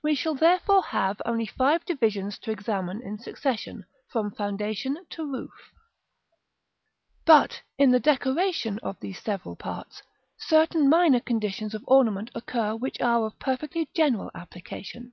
We 0.00 0.14
shall 0.14 0.34
therefore 0.34 0.82
have 0.82 1.20
only 1.26 1.44
five 1.44 1.84
divisions 1.84 2.38
to 2.38 2.50
examine 2.50 3.02
in 3.02 3.18
succession, 3.18 3.84
from 4.10 4.30
foundation 4.30 5.04
to 5.10 5.30
roof. 5.30 5.50
[Illustration: 7.26 7.26
Fig. 7.26 7.28
LI.]§ 7.28 7.32
III. 7.42 7.42
But 7.42 7.62
in 7.76 7.90
the 7.90 8.00
decoration 8.00 8.78
of 8.78 8.98
these 9.00 9.22
several 9.22 9.56
parts, 9.56 10.02
certain 10.38 10.88
minor 10.88 11.20
conditions 11.20 11.74
of 11.74 11.84
ornament 11.86 12.30
occur 12.34 12.74
which 12.76 12.98
are 13.02 13.26
of 13.26 13.38
perfectly 13.38 13.90
general 13.94 14.30
application. 14.34 15.12